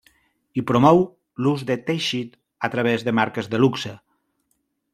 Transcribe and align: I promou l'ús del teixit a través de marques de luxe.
I 0.59 0.61
promou 0.69 1.01
l'ús 1.47 1.65
del 1.67 1.83
teixit 1.89 2.33
a 2.69 2.71
través 2.77 3.05
de 3.09 3.13
marques 3.19 3.51
de 3.53 3.61
luxe. 3.65 3.93